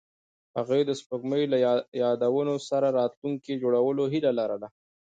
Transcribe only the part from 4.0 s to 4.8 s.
هیله لرله.